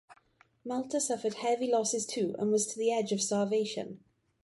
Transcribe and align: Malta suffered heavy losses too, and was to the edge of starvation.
Malta 0.65 0.99
suffered 0.99 1.35
heavy 1.35 1.67
losses 1.71 2.07
too, 2.07 2.33
and 2.39 2.49
was 2.51 2.65
to 2.65 2.79
the 2.79 2.91
edge 2.91 3.11
of 3.11 3.21
starvation. 3.21 4.03